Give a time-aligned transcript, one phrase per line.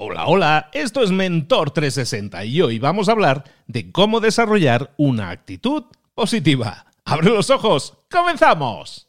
[0.00, 5.30] Hola, hola, esto es Mentor 360 y hoy vamos a hablar de cómo desarrollar una
[5.30, 6.86] actitud positiva.
[7.04, 7.94] ¡Abre los ojos!
[8.08, 9.07] ¡Comenzamos!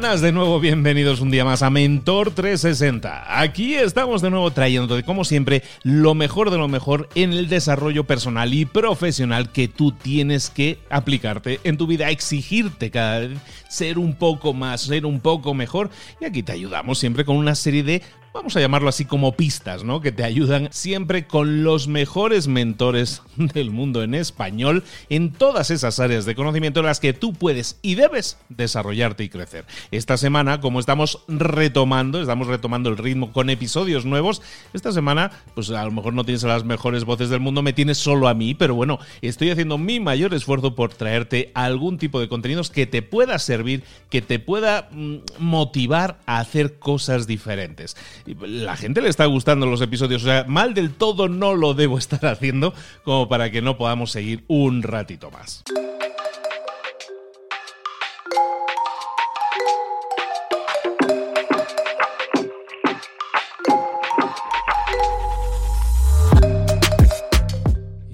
[0.00, 3.38] Buenas de nuevo, bienvenidos un día más a Mentor 360.
[3.38, 8.04] Aquí estamos de nuevo trayendo, como siempre, lo mejor de lo mejor en el desarrollo
[8.04, 13.98] personal y profesional que tú tienes que aplicarte en tu vida, exigirte cada vez ser
[13.98, 15.90] un poco más, ser un poco mejor.
[16.18, 19.82] Y aquí te ayudamos siempre con una serie de vamos a llamarlo así como pistas,
[19.82, 20.00] ¿no?
[20.00, 25.98] Que te ayudan siempre con los mejores mentores del mundo en español en todas esas
[25.98, 29.64] áreas de conocimiento en las que tú puedes y debes desarrollarte y crecer.
[29.90, 35.70] Esta semana, como estamos retomando, estamos retomando el ritmo con episodios nuevos, esta semana, pues
[35.70, 38.54] a lo mejor no tienes las mejores voces del mundo, me tienes solo a mí,
[38.54, 43.02] pero bueno, estoy haciendo mi mayor esfuerzo por traerte algún tipo de contenidos que te
[43.02, 49.26] pueda servir, que te pueda mm, motivar a hacer cosas diferentes la gente le está
[49.26, 50.22] gustando los episodios.
[50.22, 54.10] O sea, mal del todo no lo debo estar haciendo como para que no podamos
[54.10, 55.62] seguir un ratito más.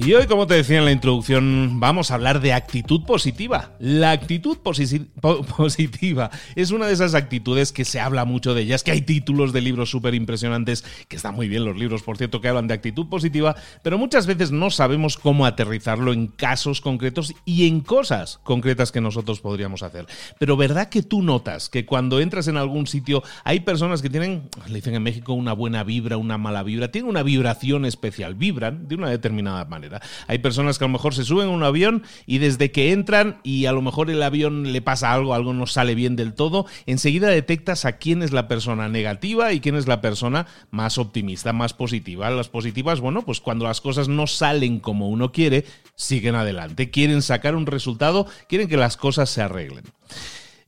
[0.06, 3.72] Y hoy, como te decía en la introducción, vamos a hablar de actitud positiva.
[3.80, 4.56] La actitud
[5.56, 9.52] positiva es una de esas actitudes que se habla mucho de ellas, que hay títulos
[9.52, 12.74] de libros súper impresionantes, que están muy bien los libros, por cierto, que hablan de
[12.74, 18.38] actitud positiva, pero muchas veces no sabemos cómo aterrizarlo en casos concretos y en cosas
[18.44, 20.06] concretas que nosotros podríamos hacer.
[20.38, 24.50] Pero ¿verdad que tú notas que cuando entras en algún sitio hay personas que tienen,
[24.68, 28.86] le dicen en México, una buena vibra, una mala vibra, tienen una vibración especial, vibran
[28.86, 29.95] de una determinada manera?
[30.26, 33.38] Hay personas que a lo mejor se suben a un avión y desde que entran
[33.42, 36.66] y a lo mejor el avión le pasa algo, algo no sale bien del todo,
[36.86, 41.52] enseguida detectas a quién es la persona negativa y quién es la persona más optimista,
[41.52, 42.30] más positiva.
[42.30, 45.64] Las positivas, bueno, pues cuando las cosas no salen como uno quiere,
[45.94, 49.84] siguen adelante, quieren sacar un resultado, quieren que las cosas se arreglen.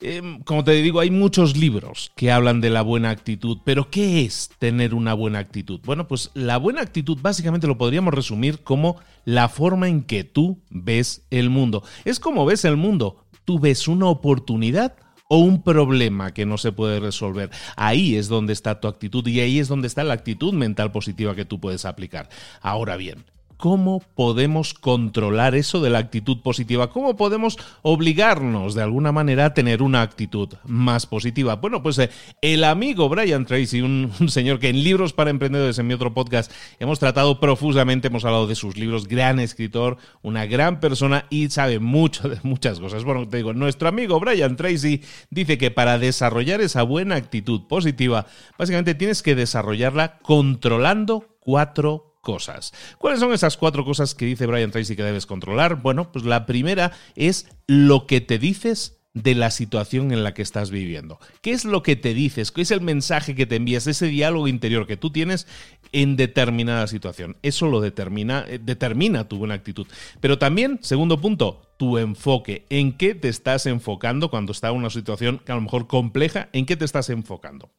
[0.01, 4.23] Em, como te digo, hay muchos libros que hablan de la buena actitud, pero ¿qué
[4.23, 5.81] es tener una buena actitud?
[5.85, 10.61] Bueno, pues la buena actitud básicamente lo podríamos resumir como la forma en que tú
[10.71, 11.83] ves el mundo.
[12.05, 13.25] Es como ves el mundo.
[13.45, 14.95] Tú ves una oportunidad
[15.29, 17.51] o un problema que no se puede resolver.
[17.75, 21.35] Ahí es donde está tu actitud y ahí es donde está la actitud mental positiva
[21.35, 22.29] que tú puedes aplicar.
[22.61, 23.25] Ahora bien,
[23.59, 26.91] ¿Cómo podemos controlar eso de la actitud positiva?
[26.91, 31.57] ¿Cómo podemos obligarnos de alguna manera a tener una actitud más positiva?
[31.57, 32.09] Bueno, pues eh,
[32.41, 36.53] el amigo Brian Tracy, un, señor que en Libros para Emprendedores, en mi otro podcast,
[36.79, 41.81] hemos tratado profusamente, hemos hablado de sus libros, gran escritor, una gran persona y sabe
[41.81, 43.03] mucho de muchas cosas.
[43.03, 48.27] Bueno, te digo, nuestro amigo Brian Tracy dice que para desarrollar esa buena actitud positiva,
[48.57, 52.75] básicamente tienes que desarrollarla controlando cuatro cosas.
[52.99, 55.81] ¿Cuáles son esas cuatro cosas que dice Brian Tracy que debes controlar?
[55.81, 60.43] Bueno, pues la primera es lo que te dices de la situación en la que
[60.43, 61.19] estás viviendo.
[61.41, 62.53] ¿Qué es lo que te dices?
[62.53, 63.87] ¿Qué es el mensaje que te envías?
[63.87, 65.47] Ese diálogo interior que tú tienes
[65.93, 67.39] en determinada situación.
[67.41, 69.87] Eso lo determina, eh, determina tu buena actitud.
[70.21, 72.67] Pero también, segundo punto, tu enfoque.
[72.69, 76.49] ¿En qué te estás enfocando cuando está una situación que a lo mejor compleja?
[76.53, 77.71] ¿En qué te estás enfocando?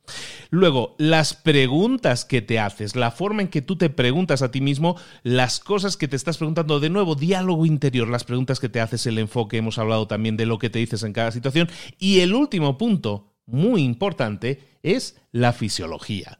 [0.49, 4.61] Luego, las preguntas que te haces, la forma en que tú te preguntas a ti
[4.61, 8.79] mismo, las cosas que te estás preguntando, de nuevo, diálogo interior, las preguntas que te
[8.79, 11.69] haces, el enfoque, hemos hablado también de lo que te dices en cada situación.
[11.99, 16.37] Y el último punto, muy importante, es la fisiología.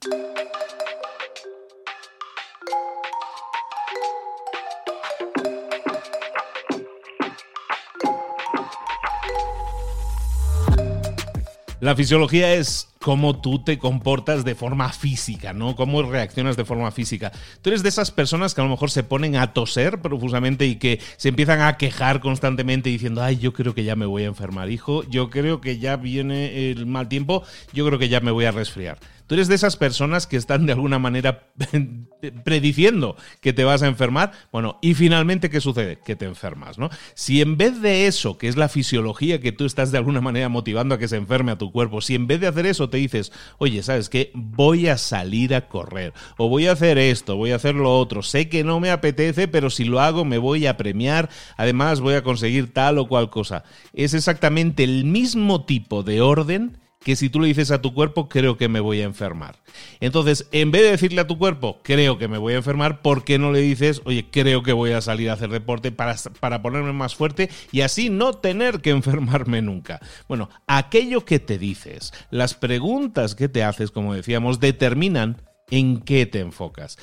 [11.82, 15.78] La fisiología es cómo tú te comportas de forma física, ¿no?
[15.78, 17.32] Cómo reaccionas de forma física.
[17.62, 20.76] Tú eres de esas personas que a lo mejor se ponen a toser profusamente y
[20.76, 24.28] que se empiezan a quejar constantemente diciendo, ay, yo creo que ya me voy a
[24.28, 28.32] enfermar, hijo, yo creo que ya viene el mal tiempo, yo creo que ya me
[28.32, 28.98] voy a resfriar.
[29.30, 31.52] Tú eres de esas personas que están de alguna manera
[32.44, 34.32] prediciendo que te vas a enfermar.
[34.52, 36.00] Bueno, y finalmente, ¿qué sucede?
[36.04, 36.90] Que te enfermas, ¿no?
[37.14, 40.50] Si en vez de eso, que es la fisiología que tú estás de alguna manera
[40.50, 42.98] motivando a que se enferme a tu cuerpo, si en vez de hacer eso te
[42.98, 44.32] dices, oye, ¿sabes qué?
[44.34, 48.24] Voy a salir a correr, o voy a hacer esto, voy a hacer lo otro,
[48.24, 52.16] sé que no me apetece, pero si lo hago me voy a premiar, además voy
[52.16, 53.64] a conseguir tal o cual cosa.
[53.94, 58.28] Es exactamente el mismo tipo de orden que si tú le dices a tu cuerpo,
[58.28, 59.56] creo que me voy a enfermar.
[60.02, 63.24] Entonces, en vez de decirle a tu cuerpo, creo que me voy a enfermar, ¿por
[63.24, 66.62] qué no le dices, oye, creo que voy a salir a hacer deporte para, para
[66.62, 70.00] ponerme más fuerte y así no tener que enfermarme nunca?
[70.28, 75.42] Bueno, aquello que te dices, las preguntas que te haces, como decíamos, determinan
[75.72, 76.98] en qué te enfocas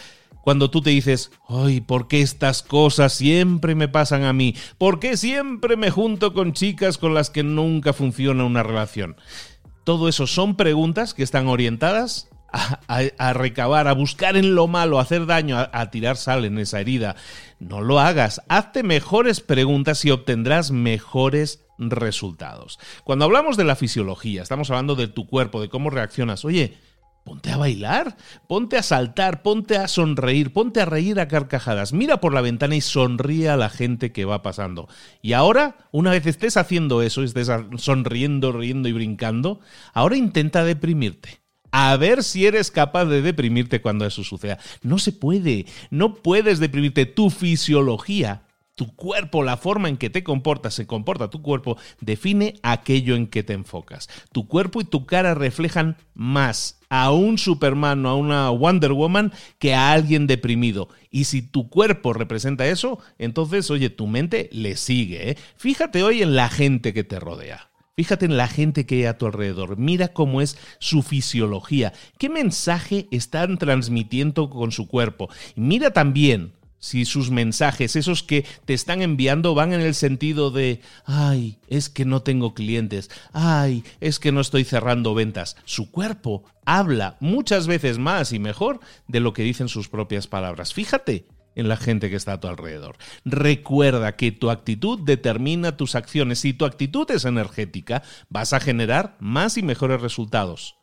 [0.47, 4.55] cuando tú te dices, ay, ¿por qué estas cosas siempre me pasan a mí?
[4.79, 9.17] ¿Por qué siempre me junto con chicas con las que nunca funciona una relación?
[9.87, 15.03] Todo eso son preguntas que están orientadas a, recabar, a buscar en lo malo, a
[15.03, 17.15] hacer daño, a, a, tirar sal en esa herida.
[17.61, 18.43] No lo hagas.
[18.49, 22.81] Hazte mejores preguntas y obtendrás mejores resultados.
[23.05, 26.44] Cuando hablamos de la fisiología, estamos hablando de tu cuerpo, de cómo reaccionas.
[26.44, 26.77] Oye,
[27.26, 31.93] Ponte a bailar, ponte a saltar, ponte a sonreír, ponte a reír a carcajadas.
[31.93, 34.88] Mira por la ventana y sonríe a la gente que va pasando.
[35.23, 39.58] Y ahora, una vez estés haciendo eso, estés sonriendo, riendo y brincando,
[39.93, 41.40] ahora intenta deprimirte.
[41.73, 44.61] A ver si eres capaz de deprimirte cuando eso suceda.
[44.82, 47.06] No se puede, no puedes deprimirte.
[47.06, 48.46] Tu fisiología
[48.76, 53.26] tu cuerpo, la forma en que te comportas, se comporta tu cuerpo, define aquello en
[53.26, 54.08] que te enfocas.
[54.32, 59.32] Tu cuerpo y tu cara reflejan más a un Superman o a una Wonder Woman
[59.58, 60.90] que a alguien deprimido.
[61.11, 65.31] Y si tu cuerpo representa eso, entonces, oye, tu mente le sigue.
[65.31, 65.38] ¿eh?
[65.56, 67.70] Fíjate hoy en la gente que te rodea.
[67.96, 69.78] Fíjate en la gente que hay a tu alrededor.
[69.78, 71.94] Mira cómo es su fisiología.
[72.19, 75.31] ¿Qué mensaje están transmitiendo con su cuerpo?
[75.55, 80.81] Mira también si sus mensajes, esos que te están enviando, van en el sentido de,
[81.05, 85.56] ay, es que no tengo clientes, ay, es que no estoy cerrando ventas.
[85.64, 90.75] Su cuerpo habla muchas veces más y mejor de lo que dicen sus propias palabras.
[90.75, 92.96] Fíjate en la gente que está a tu alrededor.
[93.25, 96.40] Recuerda que tu actitud determina tus acciones.
[96.40, 100.76] Si tu actitud es energética, vas a generar más y mejores resultados.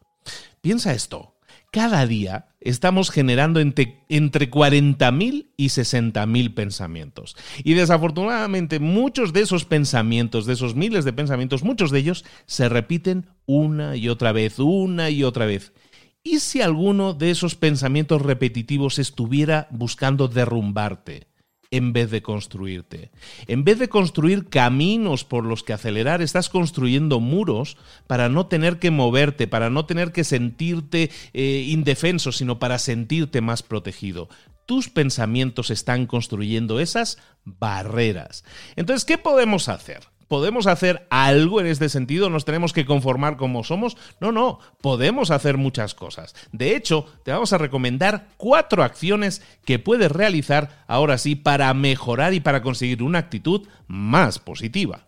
[0.62, 1.33] Piensa esto
[1.74, 7.36] cada día estamos generando entre, entre 40.000 y 60.000 pensamientos.
[7.64, 12.70] Y desafortunadamente muchos de esos pensamientos, de esos miles de pensamientos, muchos de ellos se
[12.70, 15.74] repiten una y otra vez, una y otra vez.
[16.22, 21.26] ¿Y si alguno de esos pensamientos repetitivos estuviera buscando derrumbarte?
[21.74, 23.10] En vez de construirte.
[23.48, 28.78] En vez de construir caminos por los que acelerar, estás construyendo muros para no tener
[28.78, 34.30] que moverte, para no tener que sentirte eh, indefenso, sino para sentirte más protegido.
[34.68, 38.46] Tus pensamientos están construyendo esas barreras.
[38.76, 40.13] Entonces, ¿qué podemos hacer?
[40.28, 42.30] ¿Podemos hacer algo en este sentido?
[42.30, 43.98] ¿Nos tenemos que conformar como somos?
[44.20, 46.36] No, no, podemos hacer muchas cosas.
[46.52, 52.34] De hecho, te vamos a recomendar cuatro acciones que puedes realizar ahora sí para mejorar
[52.34, 55.06] y para conseguir una actitud más positiva.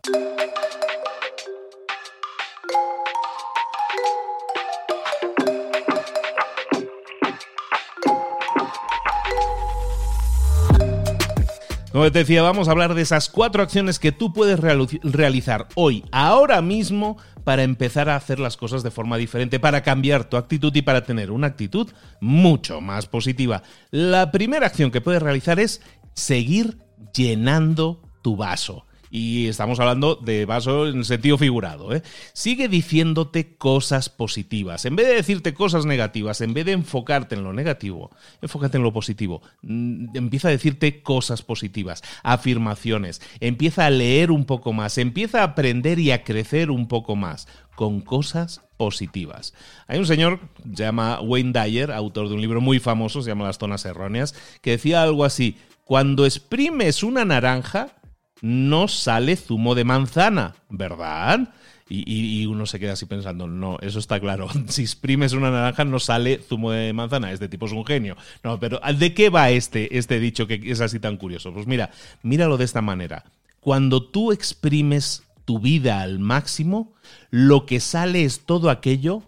[11.96, 16.04] Como te decía, vamos a hablar de esas cuatro acciones que tú puedes realizar hoy,
[16.12, 20.76] ahora mismo, para empezar a hacer las cosas de forma diferente, para cambiar tu actitud
[20.76, 21.90] y para tener una actitud
[22.20, 23.64] mucho más positiva.
[23.92, 25.82] La primera acción que puedes realizar es
[26.14, 26.80] seguir
[27.14, 28.86] llenando tu vaso.
[29.16, 31.96] Y estamos hablando de vaso en sentido figurado.
[31.96, 32.04] ¿eh?
[32.34, 34.84] Sigue diciéndote cosas positivas.
[34.84, 38.12] En vez de decirte cosas negativas, en vez de enfocarte en lo negativo,
[38.42, 39.42] enfócate en lo positivo.
[39.62, 43.22] Mm, empieza a decirte cosas positivas, afirmaciones.
[43.40, 44.98] Empieza a leer un poco más.
[44.98, 49.54] Empieza a aprender y a crecer un poco más con cosas positivas.
[49.88, 50.42] Hay un señor,
[50.74, 54.36] se llama Wayne Dyer, autor de un libro muy famoso, se llama Las Zonas Erróneas,
[54.62, 57.96] que decía algo así, cuando exprimes una naranja,
[58.42, 61.54] no sale zumo de manzana, ¿verdad?
[61.88, 64.48] Y, uno se queda así pensando, no, eso está claro.
[64.68, 67.32] Si exprimes una naranja no sale zumo de manzana.
[67.32, 68.18] Este tipo es un genio.
[68.44, 71.54] No, pero ¿de qué va este, este dicho que es así tan curioso?
[71.54, 71.92] Pues mira,
[72.24, 73.24] míralo de esta manera.
[73.60, 76.94] Cuando tú exprimes tu vida al máximo,
[77.30, 79.22] lo que sale es todo aquello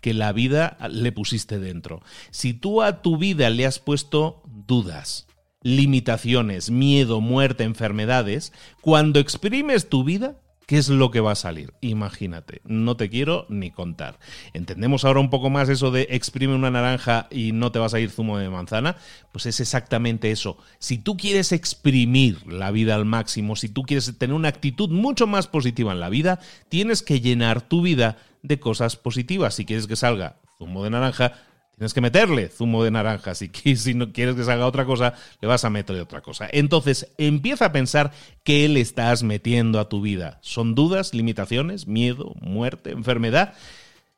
[0.00, 2.02] que la vida le pusiste dentro.
[2.30, 5.26] Si tú a tu vida le has puesto dudas,
[5.62, 10.36] limitaciones, miedo, muerte, enfermedades, cuando exprimes tu vida,
[10.66, 11.74] ¿qué es lo que va a salir?
[11.80, 14.18] Imagínate, no te quiero ni contar.
[14.54, 18.00] ¿Entendemos ahora un poco más eso de exprime una naranja y no te vas a
[18.00, 18.96] ir zumo de manzana?
[19.32, 20.56] Pues es exactamente eso.
[20.78, 25.26] Si tú quieres exprimir la vida al máximo, si tú quieres tener una actitud mucho
[25.26, 26.38] más positiva en la vida,
[26.68, 29.54] tienes que llenar tu vida de cosas positivas.
[29.54, 31.32] Si quieres que salga zumo de naranja,
[31.80, 33.34] Tienes que meterle zumo de naranja.
[33.34, 36.46] Si, si no quieres que salga otra cosa, le vas a meterle otra cosa.
[36.52, 38.12] Entonces, empieza a pensar
[38.44, 40.40] qué le estás metiendo a tu vida.
[40.42, 43.54] ¿Son dudas, limitaciones, miedo, muerte, enfermedad?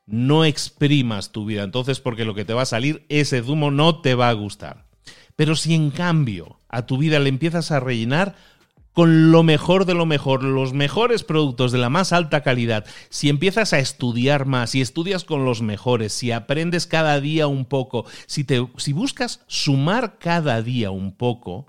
[0.06, 1.62] no exprimas tu vida.
[1.62, 4.84] Entonces, porque lo que te va a salir, ese zumo no te va a gustar.
[5.36, 8.34] Pero si en cambio a tu vida le empiezas a rellenar
[8.92, 13.28] con lo mejor de lo mejor, los mejores productos de la más alta calidad, si
[13.28, 18.04] empiezas a estudiar más, si estudias con los mejores, si aprendes cada día un poco,
[18.26, 21.66] si, te, si buscas sumar cada día un poco,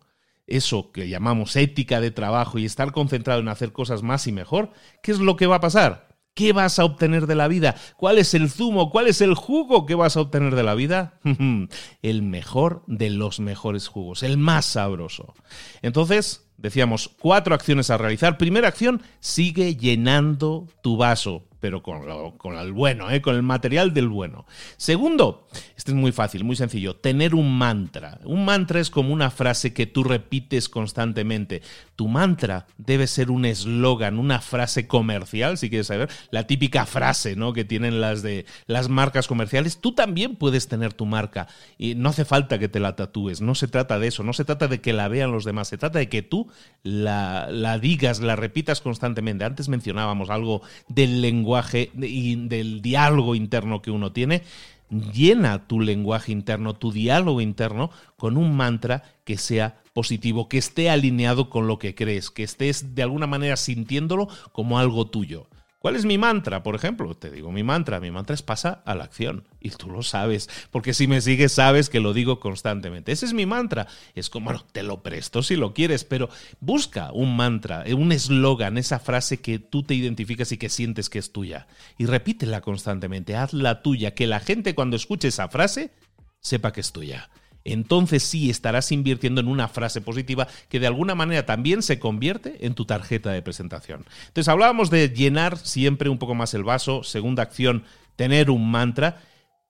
[0.47, 4.71] eso que llamamos ética de trabajo y estar concentrado en hacer cosas más y mejor,
[5.01, 6.13] ¿qué es lo que va a pasar?
[6.33, 7.75] ¿Qué vas a obtener de la vida?
[7.95, 8.89] ¿Cuál es el zumo?
[8.89, 11.19] ¿Cuál es el jugo que vas a obtener de la vida?
[12.01, 15.35] el mejor de los mejores jugos, el más sabroso.
[15.83, 18.37] Entonces, decíamos, cuatro acciones a realizar.
[18.37, 23.21] Primera acción, sigue llenando tu vaso pero con, lo, con el bueno, ¿eh?
[23.21, 24.45] con el material del bueno.
[24.75, 28.19] Segundo, este es muy fácil, muy sencillo, tener un mantra.
[28.25, 31.61] Un mantra es como una frase que tú repites constantemente.
[31.95, 37.37] Tu mantra debe ser un eslogan, una frase comercial, si quieres saber, la típica frase
[37.37, 37.53] ¿no?
[37.53, 39.77] que tienen las de las marcas comerciales.
[39.77, 43.55] Tú también puedes tener tu marca y no hace falta que te la tatúes, no
[43.55, 45.99] se trata de eso, no se trata de que la vean los demás, se trata
[45.99, 46.42] de que tú
[46.83, 49.45] la, la digas, la repitas constantemente.
[49.45, 54.43] Antes mencionábamos algo del lenguaje y del diálogo interno que uno tiene,
[54.89, 60.89] llena tu lenguaje interno, tu diálogo interno, con un mantra que sea positivo, que esté
[60.89, 65.47] alineado con lo que crees, que estés de alguna manera sintiéndolo como algo tuyo.
[65.83, 66.63] ¿Cuál es mi mantra?
[66.63, 67.99] Por ejemplo, te digo mi mantra.
[67.99, 69.49] Mi mantra es pasa a la acción.
[69.59, 73.11] Y tú lo sabes, porque si me sigues sabes que lo digo constantemente.
[73.11, 73.87] Ese es mi mantra.
[74.15, 76.29] Es como, bueno, te lo presto si lo quieres, pero
[76.61, 81.19] busca un mantra, un eslogan, esa frase que tú te identificas y que sientes que
[81.19, 81.67] es tuya.
[81.97, 85.91] Y repítela constantemente, hazla tuya, que la gente cuando escuche esa frase
[86.39, 87.29] sepa que es tuya
[87.65, 92.65] entonces sí estarás invirtiendo en una frase positiva que de alguna manera también se convierte
[92.65, 94.05] en tu tarjeta de presentación.
[94.27, 97.83] Entonces hablábamos de llenar siempre un poco más el vaso, segunda acción,
[98.15, 99.21] tener un mantra.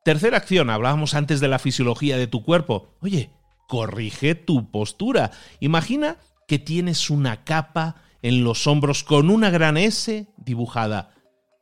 [0.03, 2.95] Tercera acción, hablábamos antes de la fisiología de tu cuerpo.
[3.01, 3.29] Oye,
[3.67, 5.31] corrige tu postura.
[5.59, 11.11] Imagina que tienes una capa en los hombros con una gran S dibujada.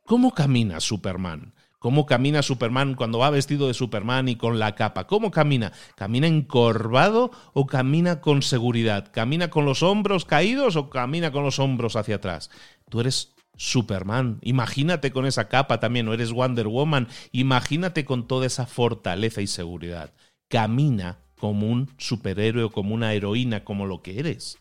[0.04, 1.54] ¿Cómo camina Superman?
[1.82, 5.08] ¿Cómo camina Superman cuando va vestido de Superman y con la capa?
[5.08, 5.72] ¿Cómo camina?
[5.96, 9.10] ¿Camina encorvado o camina con seguridad?
[9.10, 12.50] ¿Camina con los hombros caídos o camina con los hombros hacia atrás?
[12.88, 14.38] Tú eres Superman.
[14.42, 17.08] Imagínate con esa capa también, o eres Wonder Woman.
[17.32, 20.14] Imagínate con toda esa fortaleza y seguridad.
[20.46, 24.56] Camina como un superhéroe como una heroína, como lo que eres.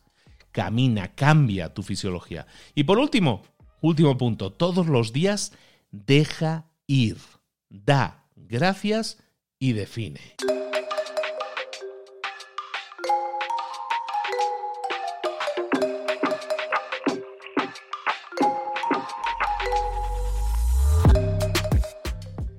[0.51, 2.47] Camina, cambia tu fisiología.
[2.73, 3.43] Y por último,
[3.79, 5.53] último punto, todos los días
[5.91, 7.17] deja ir,
[7.69, 9.17] da gracias
[9.57, 10.19] y define.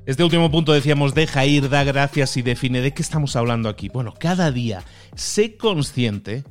[0.07, 2.81] Este último punto decíamos, deja ir, da gracias y define.
[2.81, 3.89] ¿De qué estamos hablando aquí?
[3.89, 4.83] Bueno, cada día
[5.15, 6.45] sé consciente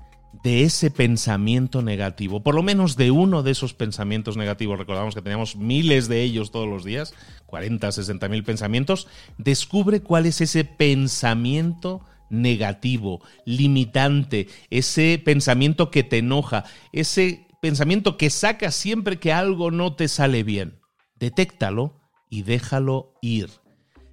[0.43, 5.21] de ese pensamiento negativo, por lo menos de uno de esos pensamientos negativos, recordamos que
[5.21, 7.13] teníamos miles de ellos todos los días,
[7.45, 9.07] 40, 60 mil pensamientos,
[9.37, 18.29] descubre cuál es ese pensamiento negativo, limitante, ese pensamiento que te enoja, ese pensamiento que
[18.29, 20.79] saca siempre que algo no te sale bien.
[21.15, 23.60] Detéctalo y déjalo ir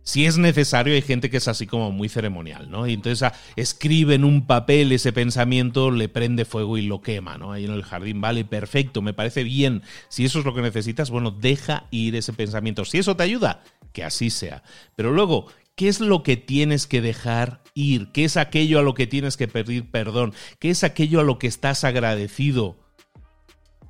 [0.08, 2.86] si es necesario, hay gente que es así como muy ceremonial, ¿no?
[2.86, 7.36] Y entonces ah, escribe en un papel ese pensamiento, le prende fuego y lo quema,
[7.36, 7.52] ¿no?
[7.52, 9.82] Ahí en el jardín, vale, perfecto, me parece bien.
[10.08, 12.86] Si eso es lo que necesitas, bueno, deja ir ese pensamiento.
[12.86, 13.62] Si eso te ayuda,
[13.92, 14.62] que así sea.
[14.96, 18.10] Pero luego, ¿qué es lo que tienes que dejar ir?
[18.10, 20.32] ¿Qué es aquello a lo que tienes que pedir perdón?
[20.58, 22.78] ¿Qué es aquello a lo que estás agradecido?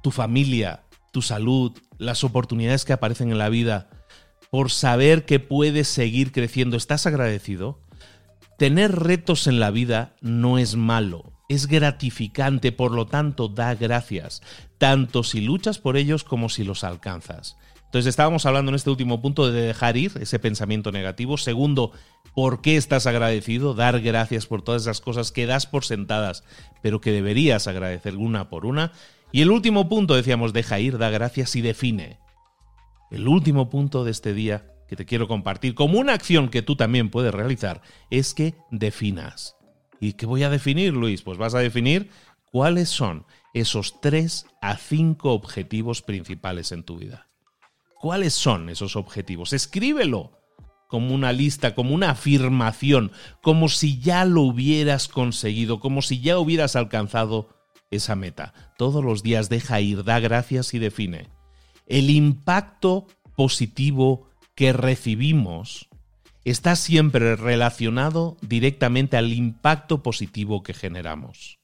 [0.03, 0.83] Tu familia,
[1.13, 3.98] tu salud, las oportunidades que aparecen en la vida
[4.51, 6.77] por saber que puedes seguir creciendo.
[6.77, 7.81] ¿Estás agradecido?
[8.59, 14.43] Tener retos en la vida no es malo, es gratificante, por lo tanto da gracias,
[14.79, 17.57] tanto si luchas por ellos como si los alcanzas.
[17.85, 21.39] Entonces estábamos hablando en este último punto de dejar ir ese pensamiento negativo.
[21.39, 21.93] Segundo,
[22.35, 23.73] ¿por qué estás agradecido?
[23.73, 26.45] Dar gracias por todas esas cosas que das por sentadas,
[26.83, 28.93] pero que deberías agradecer una por una.
[29.33, 32.19] Y el último punto decíamos, deja ir, da gracias y define.
[33.11, 36.77] El último punto de este día que te quiero compartir como una acción que tú
[36.77, 39.57] también puedes realizar es que definas.
[40.01, 41.23] ¿Y qué voy a definir, Luis?
[41.23, 42.11] Pues vas a definir
[42.51, 47.29] cuáles son esos tres a cinco objetivos principales en tu vida.
[48.01, 49.53] ¿Cuáles son esos objetivos?
[49.53, 50.33] Escríbelo
[50.89, 53.13] como una lista, como una afirmación,
[53.43, 57.49] como si ya lo hubieras conseguido, como si ya hubieras alcanzado
[57.91, 58.55] esa meta.
[58.79, 61.38] Todos los días deja ir, da gracias y define
[61.89, 65.89] el impacto positivo que recibimos
[66.45, 71.59] está siempre relacionado directamente al impacto positivo que generamos.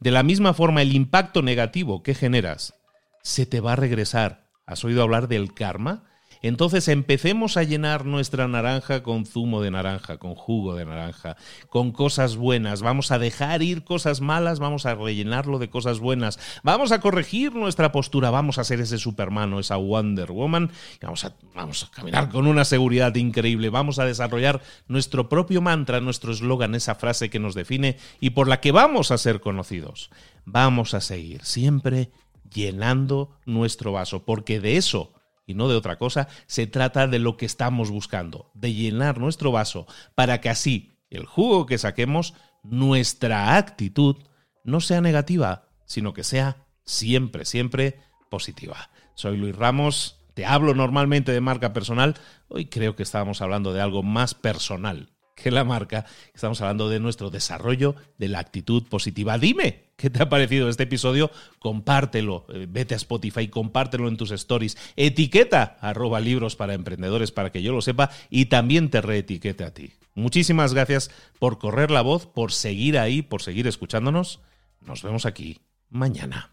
[0.00, 2.74] De la misma forma, el impacto negativo que generas
[3.22, 4.48] se te va a regresar.
[4.66, 6.09] ¿Has oído hablar del karma?
[6.42, 11.36] Entonces empecemos a llenar nuestra naranja con zumo de naranja, con jugo de naranja,
[11.68, 12.80] con cosas buenas.
[12.80, 16.38] Vamos a dejar ir cosas malas, vamos a rellenarlo de cosas buenas.
[16.62, 20.70] Vamos a corregir nuestra postura, vamos a ser ese Superman o esa Wonder Woman.
[21.02, 23.68] vamos, a, vamos a caminar con una seguridad increíble.
[23.68, 28.48] Vamos a desarrollar nuestro propio mantra, nuestro eslogan, esa frase que nos define y por
[28.48, 30.10] la que vamos a ser conocidos.
[30.46, 32.10] Vamos a seguir siempre
[32.50, 35.12] llenando nuestro vaso, porque de eso
[35.50, 39.52] y no de otra cosa, se trata de lo que estamos buscando, de llenar nuestro
[39.52, 44.16] vaso para que así el jugo que saquemos, nuestra actitud,
[44.64, 48.90] no sea negativa, sino que sea siempre, siempre positiva.
[49.14, 52.14] Soy Luis Ramos, te hablo normalmente de marca personal,
[52.48, 56.04] hoy creo que estábamos hablando de algo más personal que la marca,
[56.34, 59.38] estamos hablando de nuestro desarrollo de la actitud positiva.
[59.38, 61.30] Dime, ¿qué te ha parecido este episodio?
[61.58, 67.50] Compártelo, eh, vete a Spotify, compártelo en tus stories, etiqueta arroba libros para emprendedores para
[67.50, 69.92] que yo lo sepa y también te reetiquete a ti.
[70.14, 74.40] Muchísimas gracias por correr la voz, por seguir ahí, por seguir escuchándonos.
[74.80, 76.52] Nos vemos aquí mañana.